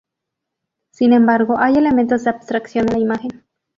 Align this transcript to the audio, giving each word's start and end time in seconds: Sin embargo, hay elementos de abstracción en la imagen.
Sin 0.95 1.13
embargo, 1.13 1.57
hay 1.59 1.75
elementos 1.75 2.23
de 2.23 2.31
abstracción 2.31 2.87
en 2.87 2.93
la 2.93 2.99
imagen. 3.05 3.45